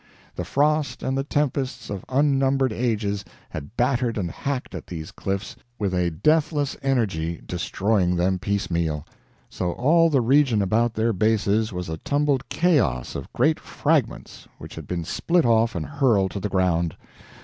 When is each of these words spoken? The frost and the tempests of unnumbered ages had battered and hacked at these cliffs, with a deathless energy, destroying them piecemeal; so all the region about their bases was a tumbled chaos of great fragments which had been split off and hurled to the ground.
The 0.35 0.43
frost 0.43 1.03
and 1.03 1.15
the 1.15 1.23
tempests 1.23 1.91
of 1.91 2.03
unnumbered 2.09 2.73
ages 2.73 3.23
had 3.51 3.77
battered 3.77 4.17
and 4.17 4.31
hacked 4.31 4.73
at 4.73 4.87
these 4.87 5.11
cliffs, 5.11 5.55
with 5.77 5.93
a 5.93 6.09
deathless 6.09 6.75
energy, 6.81 7.39
destroying 7.45 8.15
them 8.15 8.39
piecemeal; 8.39 9.05
so 9.47 9.73
all 9.73 10.09
the 10.09 10.19
region 10.21 10.59
about 10.59 10.95
their 10.95 11.13
bases 11.13 11.71
was 11.71 11.87
a 11.87 11.97
tumbled 11.97 12.49
chaos 12.49 13.13
of 13.13 13.31
great 13.31 13.59
fragments 13.59 14.47
which 14.57 14.73
had 14.73 14.87
been 14.87 15.03
split 15.03 15.45
off 15.45 15.75
and 15.75 15.85
hurled 15.85 16.31
to 16.31 16.39
the 16.39 16.49
ground. 16.49 16.97